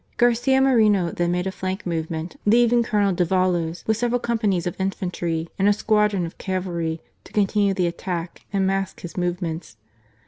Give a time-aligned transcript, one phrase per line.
[0.17, 5.47] Garcia Moreno then made a flank movement, leaving Colonel Davallos with several companies of infantry
[5.59, 9.77] and a squadron of cavalry to continue the attack and mask his move ments.